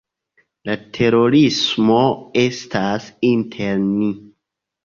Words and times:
La 0.69 0.77
terorismo 0.97 1.99
estas 2.45 3.07
inter 3.33 3.87
ni. 3.87 4.13